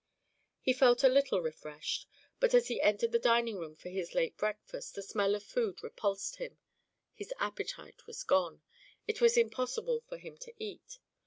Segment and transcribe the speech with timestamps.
[0.61, 2.07] He felt a little refreshed,
[2.39, 5.83] but as he entered the dining room for his late breakfast the smell of food
[5.83, 6.57] repulsed him;
[7.13, 8.63] his appetite was gone;
[9.07, 10.97] it was impossible for him to eat.